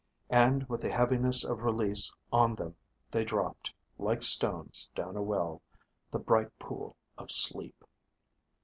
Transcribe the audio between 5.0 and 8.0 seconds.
a well, the bright pool of sleep.